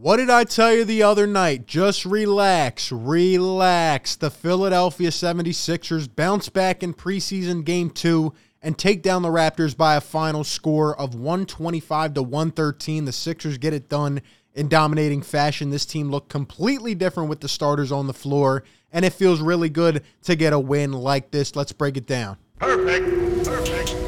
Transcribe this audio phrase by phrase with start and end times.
[0.00, 1.66] What did I tell you the other night?
[1.66, 4.14] Just relax, relax.
[4.14, 8.32] The Philadelphia 76ers bounce back in preseason game two
[8.62, 13.06] and take down the Raptors by a final score of 125 to 113.
[13.06, 14.22] The Sixers get it done
[14.54, 15.70] in dominating fashion.
[15.70, 18.62] This team looked completely different with the starters on the floor,
[18.92, 21.56] and it feels really good to get a win like this.
[21.56, 22.36] Let's break it down.
[22.60, 23.44] Perfect.
[23.44, 24.07] Perfect.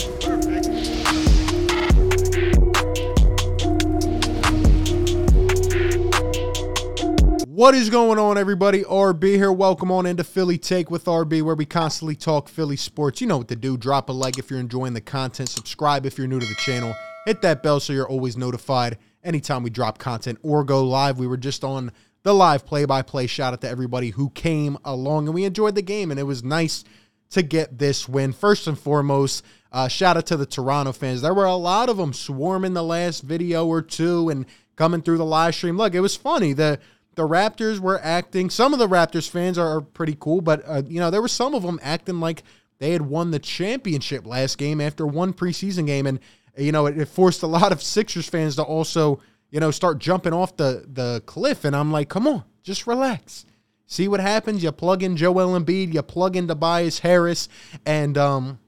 [7.60, 8.84] What is going on, everybody?
[8.84, 9.52] RB here.
[9.52, 13.20] Welcome on into Philly Take with RB, where we constantly talk Philly sports.
[13.20, 13.76] You know what to do.
[13.76, 15.50] Drop a like if you're enjoying the content.
[15.50, 16.94] Subscribe if you're new to the channel.
[17.26, 21.18] Hit that bell so you're always notified anytime we drop content or go live.
[21.18, 23.26] We were just on the live play by play.
[23.26, 26.42] Shout out to everybody who came along and we enjoyed the game, and it was
[26.42, 26.82] nice
[27.28, 28.32] to get this win.
[28.32, 31.20] First and foremost, uh, shout out to the Toronto fans.
[31.20, 35.18] There were a lot of them swarming the last video or two and coming through
[35.18, 35.76] the live stream.
[35.76, 36.54] Look, it was funny.
[36.54, 36.80] The
[37.14, 38.50] the Raptors were acting.
[38.50, 41.28] Some of the Raptors fans are, are pretty cool, but uh, you know there were
[41.28, 42.42] some of them acting like
[42.78, 46.20] they had won the championship last game after one preseason game, and
[46.56, 49.98] you know it, it forced a lot of Sixers fans to also you know start
[49.98, 51.64] jumping off the the cliff.
[51.64, 53.44] And I'm like, come on, just relax.
[53.86, 54.62] See what happens.
[54.62, 57.48] You plug in Joel Embiid, you plug in Tobias Harris,
[57.84, 58.60] and um,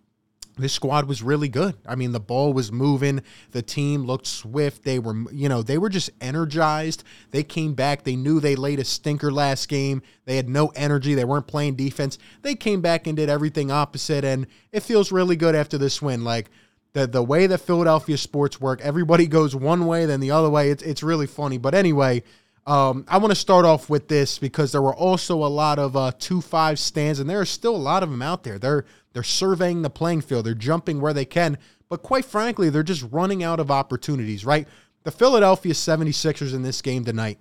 [0.58, 1.76] this squad was really good.
[1.86, 3.22] I mean, the ball was moving.
[3.52, 4.84] The team looked swift.
[4.84, 7.04] They were, you know, they were just energized.
[7.30, 8.04] They came back.
[8.04, 10.02] They knew they laid a stinker last game.
[10.26, 11.14] They had no energy.
[11.14, 12.18] They weren't playing defense.
[12.42, 14.24] They came back and did everything opposite.
[14.24, 16.22] And it feels really good after this win.
[16.22, 16.50] Like
[16.92, 20.70] the the way that Philadelphia sports work, everybody goes one way, then the other way.
[20.70, 21.58] It's it's really funny.
[21.58, 22.22] But anyway.
[22.66, 25.96] Um, I want to start off with this because there were also a lot of
[25.96, 28.58] uh, two five stands, and there are still a lot of them out there.
[28.58, 32.82] They're they're surveying the playing field, they're jumping where they can, but quite frankly, they're
[32.82, 34.44] just running out of opportunities.
[34.44, 34.68] Right?
[35.02, 37.38] The Philadelphia 76ers in this game tonight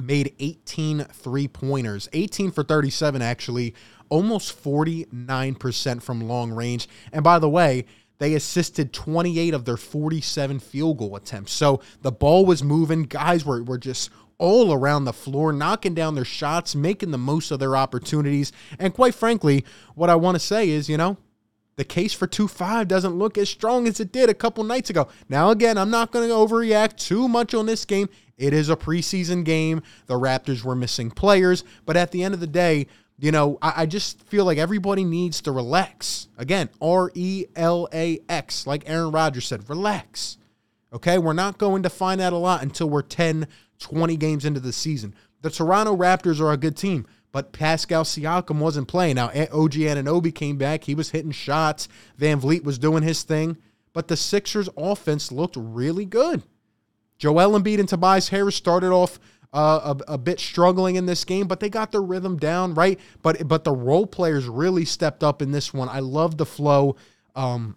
[0.00, 3.74] made 18 three pointers, 18 for 37 actually,
[4.08, 6.88] almost 49% from long range.
[7.12, 7.86] And by the way,
[8.18, 11.52] they assisted 28 of their 47 field goal attempts.
[11.52, 13.02] So the ball was moving.
[13.02, 17.50] Guys were, were just all around the floor, knocking down their shots, making the most
[17.50, 18.52] of their opportunities.
[18.78, 19.64] And quite frankly,
[19.94, 21.16] what I want to say is, you know,
[21.76, 24.90] the case for 2 5 doesn't look as strong as it did a couple nights
[24.90, 25.08] ago.
[25.28, 28.08] Now, again, I'm not going to overreact too much on this game.
[28.38, 29.82] It is a preseason game.
[30.06, 31.64] The Raptors were missing players.
[31.84, 32.86] But at the end of the day,
[33.18, 36.28] you know, I, I just feel like everybody needs to relax.
[36.38, 40.38] Again, R E L A X, like Aaron Rodgers said, relax.
[40.92, 44.60] Okay, we're not going to find out a lot until we're 10, 20 games into
[44.60, 45.14] the season.
[45.42, 49.16] The Toronto Raptors are a good team, but Pascal Siakam wasn't playing.
[49.16, 50.84] Now, OG Anunoby came back.
[50.84, 51.88] He was hitting shots.
[52.18, 53.58] VanVleet was doing his thing.
[53.92, 56.42] But the Sixers' offense looked really good.
[57.18, 59.18] Joel Embiid and Tobias Harris started off
[59.52, 63.00] uh, a, a, bit struggling in this game, but they got their rhythm down, right?
[63.22, 65.88] But but the role players really stepped up in this one.
[65.88, 66.96] I love the flow.
[67.34, 67.76] Um,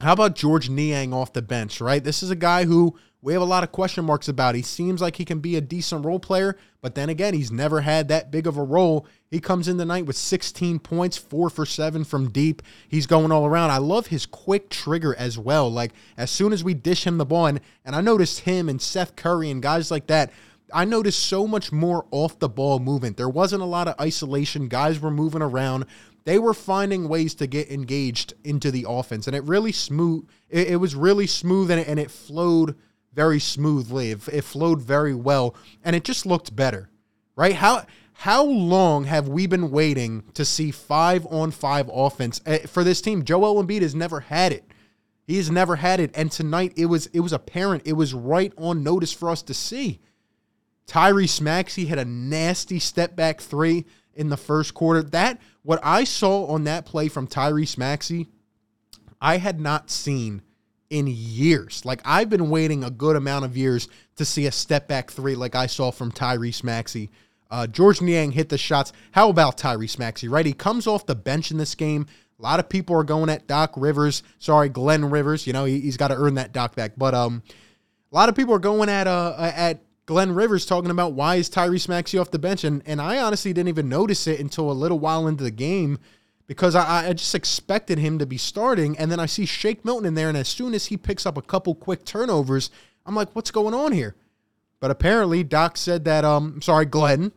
[0.00, 2.04] how about George Niang off the bench, right?
[2.04, 4.54] This is a guy who we have a lot of question marks about.
[4.54, 7.80] He seems like he can be a decent role player, but then again, he's never
[7.80, 9.06] had that big of a role.
[9.28, 12.62] He comes in tonight with 16 points, four for seven from deep.
[12.86, 13.70] He's going all around.
[13.70, 15.68] I love his quick trigger as well.
[15.68, 18.80] Like as soon as we dish him the ball, and, and I noticed him and
[18.80, 20.30] Seth Curry and guys like that.
[20.72, 23.16] I noticed so much more off the ball movement.
[23.16, 24.68] There wasn't a lot of isolation.
[24.68, 25.86] Guys were moving around.
[26.24, 30.28] They were finding ways to get engaged into the offense, and it really smooth.
[30.50, 32.76] It, it was really smooth, and it, and it flowed
[33.14, 34.10] very smoothly.
[34.10, 35.54] It, it flowed very well,
[35.84, 36.88] and it just looked better,
[37.36, 37.54] right?
[37.54, 42.82] How how long have we been waiting to see five on five offense eh, for
[42.82, 43.24] this team?
[43.24, 44.64] Joel Embiid has never had it.
[45.24, 47.82] He's never had it, and tonight it was it was apparent.
[47.84, 50.00] It was right on notice for us to see.
[50.88, 55.02] Tyrese Maxey had a nasty step back three in the first quarter.
[55.02, 58.26] That what I saw on that play from Tyrese Maxey,
[59.20, 60.42] I had not seen
[60.90, 61.84] in years.
[61.84, 65.34] Like I've been waiting a good amount of years to see a step back three
[65.34, 67.10] like I saw from Tyrese Maxey.
[67.50, 68.92] Uh, George Niang hit the shots.
[69.12, 70.44] How about Tyrese Maxey, right?
[70.44, 72.06] He comes off the bench in this game.
[72.38, 74.22] A lot of people are going at Doc Rivers.
[74.38, 75.46] Sorry, Glenn Rivers.
[75.46, 76.92] You know, he, has got to earn that Doc back.
[76.96, 77.42] But um,
[78.12, 81.50] a lot of people are going at uh at Glenn Rivers talking about why is
[81.50, 84.72] Tyrese Maxey off the bench, and and I honestly didn't even notice it until a
[84.72, 85.98] little while into the game
[86.48, 90.06] because I, I just expected him to be starting, and then I see Shake Milton
[90.06, 92.70] in there, and as soon as he picks up a couple quick turnovers,
[93.06, 94.16] I'm like, what's going on here?
[94.80, 96.24] But apparently, Doc said that.
[96.24, 97.32] Um, sorry, Glenn.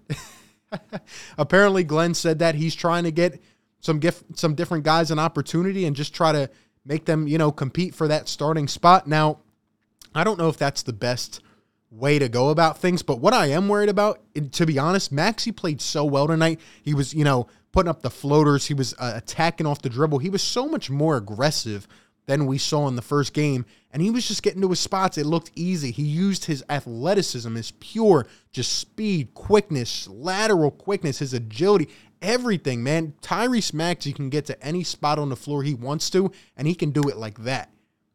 [1.38, 3.42] apparently, Glenn said that he's trying to get
[3.82, 6.50] some gift, some different guys an opportunity and just try to
[6.86, 9.08] make them, you know, compete for that starting spot.
[9.08, 9.40] Now,
[10.14, 11.42] I don't know if that's the best
[11.90, 13.02] way to go about things.
[13.02, 14.22] But what I am worried about,
[14.54, 16.60] to be honest, Maxey played so well tonight.
[16.84, 18.68] He was, you know, putting up the floaters.
[18.68, 20.20] He was uh, attacking off the dribble.
[20.20, 21.88] He was so much more aggressive
[22.28, 23.66] than we saw in the first game.
[23.92, 25.18] And he was just getting to his spots.
[25.18, 25.92] It looked easy.
[25.92, 31.90] He used his athleticism, his pure just speed, quickness, lateral quickness, his agility,
[32.22, 33.14] everything, man.
[33.22, 36.76] Tyrese Maxey can get to any spot on the floor he wants to, and he
[36.76, 37.70] can do it like that.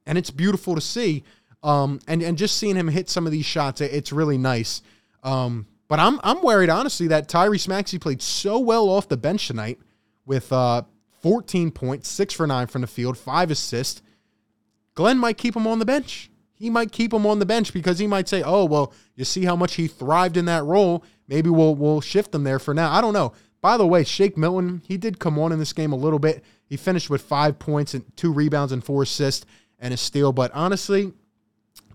[0.06, 1.24] And it's beautiful to see.
[1.62, 4.82] Um, and, and just seeing him hit some of these shots, it's really nice.
[5.24, 9.46] Um, but I'm I'm worried honestly that Tyrese Maxey played so well off the bench
[9.46, 9.78] tonight
[10.24, 10.82] with uh,
[11.22, 14.02] 14 points, six for nine from the field, five assists.
[14.94, 16.30] Glenn might keep him on the bench.
[16.54, 19.44] He might keep him on the bench because he might say, "Oh, well, you see
[19.44, 21.04] how much he thrived in that role.
[21.28, 23.32] Maybe we'll we'll shift him there for now." I don't know.
[23.60, 26.44] By the way, Shake Milton, he did come on in this game a little bit.
[26.66, 29.44] He finished with five points and two rebounds and four assists
[29.78, 30.32] and a steal.
[30.32, 31.12] But honestly,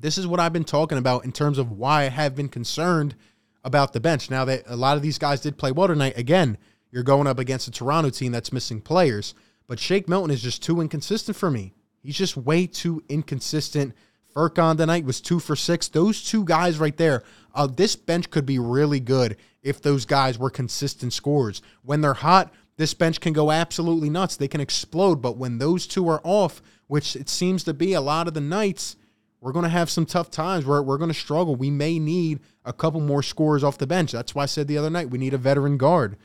[0.01, 3.15] this is what I've been talking about in terms of why I have been concerned
[3.63, 4.29] about the bench.
[4.29, 6.57] Now that a lot of these guys did play well tonight, again,
[6.91, 9.33] you're going up against a Toronto team that's missing players.
[9.67, 11.73] But Shake Milton is just too inconsistent for me.
[12.03, 13.93] He's just way too inconsistent.
[14.35, 15.87] Furkan tonight was two for six.
[15.87, 17.23] Those two guys right there,
[17.53, 21.61] uh, this bench could be really good if those guys were consistent scorers.
[21.83, 24.37] When they're hot, this bench can go absolutely nuts.
[24.37, 25.21] They can explode.
[25.21, 28.41] But when those two are off, which it seems to be a lot of the
[28.41, 28.95] nights,
[29.39, 30.65] we're going to have some tough times.
[30.65, 31.55] We're, we're going to struggle.
[31.55, 34.11] We may need a couple more scores off the bench.
[34.11, 36.17] That's why I said the other night we need a veteran guard.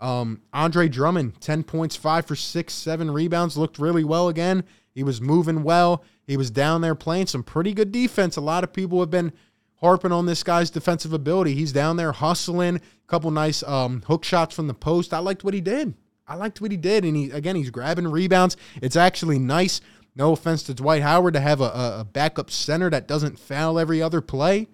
[0.00, 4.64] Um, Andre Drummond, 10 points, five for six, seven rebounds, looked really well again.
[4.94, 6.04] He was moving well.
[6.26, 8.36] He was down there playing some pretty good defense.
[8.36, 9.32] A lot of people have been
[9.76, 11.54] harping on this guy's defensive ability.
[11.54, 15.12] He's down there hustling, a couple nice um, hook shots from the post.
[15.12, 15.94] I liked what he did.
[16.26, 17.04] I liked what he did.
[17.04, 18.56] And he again, he's grabbing rebounds.
[18.80, 19.80] It's actually nice.
[20.16, 24.00] No offense to Dwight Howard to have a, a backup center that doesn't foul every
[24.00, 24.68] other play.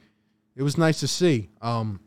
[0.60, 1.48] It was nice to see.
[1.62, 2.00] Um,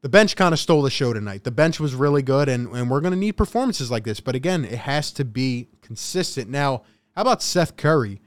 [0.00, 1.44] the bench kind of stole the show tonight.
[1.44, 4.18] The bench was really good, and, and we're going to need performances like this.
[4.18, 6.50] But again, it has to be consistent.
[6.50, 6.82] Now,
[7.14, 8.20] how about Seth Curry?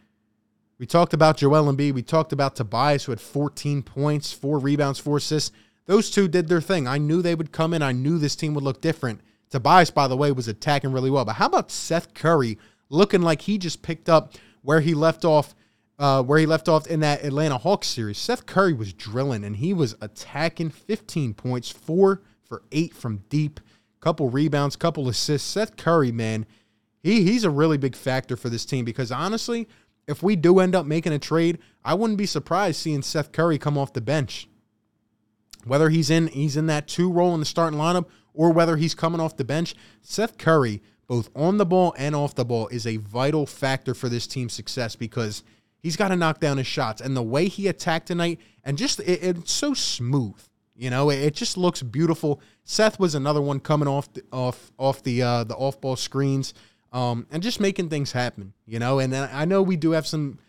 [0.77, 1.91] We talked about Joel Embiid.
[1.91, 5.51] We talked about Tobias, who had 14 points, four rebounds, four assists.
[5.85, 6.87] Those two did their thing.
[6.87, 7.81] I knew they would come in.
[7.81, 9.19] I knew this team would look different.
[9.49, 11.25] Tobias, by the way, was attacking really well.
[11.25, 12.57] But how about Seth Curry
[12.87, 15.55] looking like he just picked up where he left off
[16.01, 18.17] uh, where he left off in that Atlanta Hawks series.
[18.17, 23.59] Seth Curry was drilling and he was attacking 15 points, four for eight from deep,
[23.99, 25.47] couple rebounds, couple assists.
[25.47, 26.47] Seth Curry, man,
[27.03, 29.69] he he's a really big factor for this team because honestly,
[30.07, 33.59] if we do end up making a trade, I wouldn't be surprised seeing Seth Curry
[33.59, 34.49] come off the bench.
[35.65, 38.95] Whether he's in he's in that two role in the starting lineup or whether he's
[38.95, 42.87] coming off the bench, Seth Curry, both on the ball and off the ball, is
[42.87, 45.43] a vital factor for this team's success because
[45.81, 47.01] He's got to knock down his shots.
[47.01, 50.39] And the way he attacked tonight, and just it, it's so smooth.
[50.75, 52.41] You know, it, it, just looks beautiful.
[52.63, 56.53] Seth was another one coming off the, off off the uh, the off ball screens,
[56.91, 58.53] um, and just making things happen.
[58.65, 60.39] You know, and I know we do have some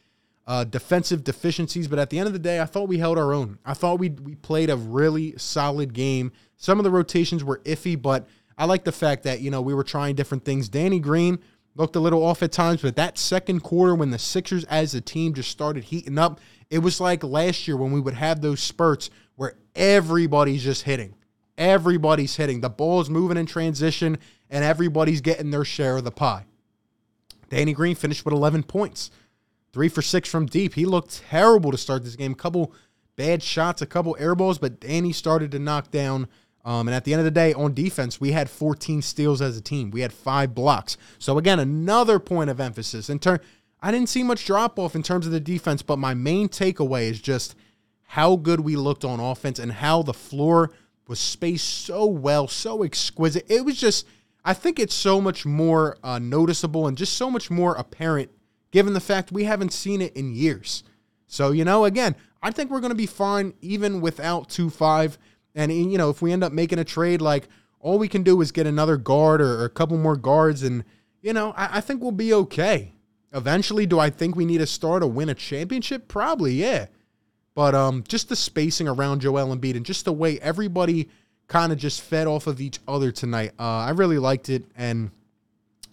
[0.46, 3.32] uh, defensive deficiencies, but at the end of the day, I thought we held our
[3.32, 3.58] own.
[3.64, 6.32] I thought we we played a really solid game.
[6.56, 9.74] Some of the rotations were iffy, but I like the fact that you know we
[9.74, 10.68] were trying different things.
[10.68, 11.40] Danny Green
[11.74, 15.00] looked a little off at times, but that second quarter when the Sixers as a
[15.00, 16.40] team just started heating up,
[16.70, 21.14] it was like last year when we would have those spurts where everybody's just hitting.
[21.56, 22.60] Everybody's hitting.
[22.60, 24.18] The ball's moving in transition
[24.50, 26.44] and everybody's getting their share of the pie.
[27.48, 29.10] Danny Green finished with 11 points.
[29.72, 30.74] Three for six from deep.
[30.74, 32.32] He looked terrible to start this game.
[32.32, 32.74] A couple
[33.16, 36.28] bad shots, a couple air balls, but Danny started to knock down
[36.64, 39.56] um, and at the end of the day, on defense, we had 14 steals as
[39.56, 39.90] a team.
[39.90, 40.96] We had five blocks.
[41.18, 43.10] So again, another point of emphasis.
[43.10, 43.40] In turn,
[43.80, 47.10] I didn't see much drop off in terms of the defense, but my main takeaway
[47.10, 47.56] is just
[48.02, 50.70] how good we looked on offense and how the floor
[51.08, 53.44] was spaced so well, so exquisite.
[53.48, 54.06] It was just,
[54.44, 58.30] I think it's so much more uh, noticeable and just so much more apparent
[58.70, 60.84] given the fact we haven't seen it in years.
[61.26, 65.18] So, you know, again, I think we're going to be fine even without 2 5.
[65.54, 67.48] And you know, if we end up making a trade, like
[67.80, 70.84] all we can do is get another guard or, or a couple more guards, and
[71.20, 72.92] you know, I, I, think we'll be okay.
[73.32, 76.08] Eventually, do I think we need a star to win a championship?
[76.08, 76.86] Probably, yeah.
[77.54, 81.08] But um, just the spacing around Joel Embiid and just the way everybody
[81.48, 85.10] kind of just fed off of each other tonight, uh, I really liked it, and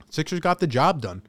[0.10, 1.22] Sixers got the job done.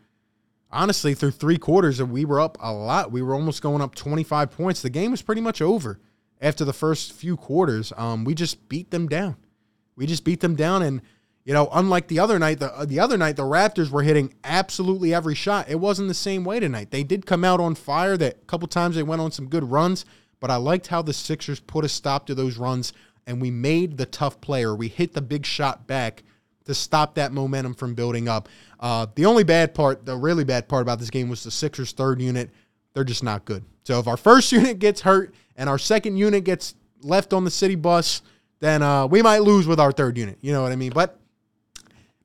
[0.72, 3.10] Honestly, through three quarters, and we were up a lot.
[3.10, 4.82] We were almost going up 25 points.
[4.82, 5.98] The game was pretty much over
[6.40, 7.92] after the first few quarters.
[7.96, 9.36] Um, we just beat them down.
[9.96, 11.02] We just beat them down, and
[11.44, 15.12] you know, unlike the other night, the the other night the Raptors were hitting absolutely
[15.12, 15.68] every shot.
[15.68, 16.90] It wasn't the same way tonight.
[16.90, 18.16] They did come out on fire.
[18.16, 20.04] That a couple times they went on some good runs,
[20.38, 22.92] but I liked how the Sixers put a stop to those runs
[23.26, 24.74] and we made the tough player.
[24.74, 26.24] We hit the big shot back
[26.64, 28.48] to stop that momentum from building up.
[28.78, 31.92] Uh, the only bad part, the really bad part about this game was the Sixers'
[31.92, 32.50] third unit.
[32.92, 33.64] They're just not good.
[33.84, 37.50] So if our first unit gets hurt and our second unit gets left on the
[37.50, 38.22] city bus,
[38.60, 40.38] then uh, we might lose with our third unit.
[40.40, 40.92] You know what I mean?
[40.92, 41.18] But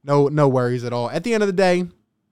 [0.04, 1.10] no, no worries at all.
[1.10, 1.86] At the end of the day,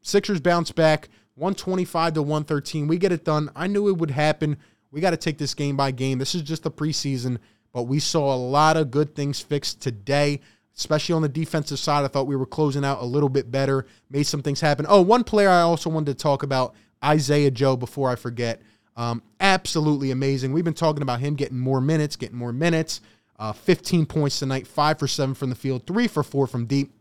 [0.04, 2.88] Sixers bounce back, 125 to 113.
[2.88, 3.50] We get it done.
[3.56, 4.58] I knew it would happen.
[4.92, 6.20] We got to take this game by game.
[6.20, 7.38] This is just the preseason,
[7.72, 10.42] but we saw a lot of good things fixed today,
[10.78, 12.04] especially on the defensive side.
[12.04, 14.86] I thought we were closing out a little bit better, made some things happen.
[14.88, 18.62] Oh, one player I also wanted to talk about, Isaiah Joe, before I forget.
[18.96, 20.54] Um, absolutely amazing.
[20.54, 23.02] We've been talking about him getting more minutes, getting more minutes.
[23.40, 26.94] Uh, 15 points tonight, five for seven from the field, three for four from deep.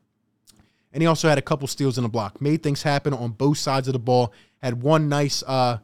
[0.92, 2.40] And he also had a couple steals in a block.
[2.40, 4.32] Made things happen on both sides of the ball.
[4.62, 5.78] Had one nice uh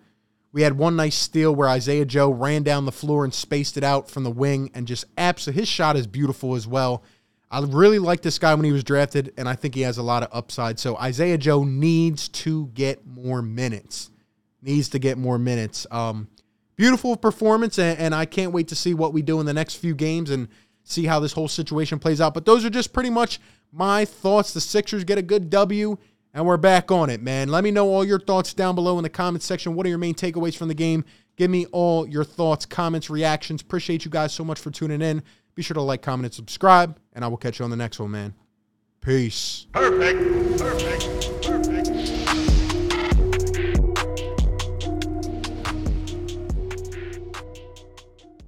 [0.52, 3.84] we had one nice steal where Isaiah Joe ran down the floor and spaced it
[3.84, 7.04] out from the wing and just absolutely his shot is beautiful as well.
[7.50, 10.02] I really liked this guy when he was drafted, and I think he has a
[10.02, 10.78] lot of upside.
[10.78, 14.10] So Isaiah Joe needs to get more minutes.
[14.60, 15.86] Needs to get more minutes.
[15.90, 16.28] Um,
[16.76, 19.76] beautiful performance, and, and I can't wait to see what we do in the next
[19.76, 20.48] few games and
[20.84, 22.34] see how this whole situation plays out.
[22.34, 23.40] But those are just pretty much
[23.72, 24.52] my thoughts.
[24.52, 25.96] The Sixers get a good W,
[26.34, 27.48] and we're back on it, man.
[27.48, 29.74] Let me know all your thoughts down below in the comments section.
[29.74, 31.04] What are your main takeaways from the game?
[31.36, 33.62] Give me all your thoughts, comments, reactions.
[33.62, 35.22] Appreciate you guys so much for tuning in.
[35.54, 38.00] Be sure to like, comment, and subscribe, and I will catch you on the next
[38.00, 38.34] one, man.
[39.00, 39.66] Peace.
[39.72, 40.58] Perfect.
[40.58, 41.37] Perfect.